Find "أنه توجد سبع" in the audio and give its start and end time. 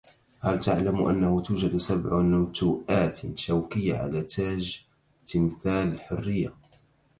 1.05-2.21